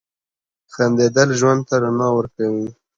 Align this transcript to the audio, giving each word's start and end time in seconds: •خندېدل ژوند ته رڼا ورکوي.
•خندېدل 0.73 1.29
ژوند 1.39 1.61
ته 1.67 1.75
رڼا 1.83 2.07
ورکوي. 2.17 2.67